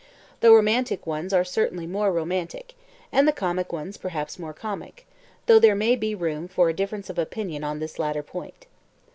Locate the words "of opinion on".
7.11-7.77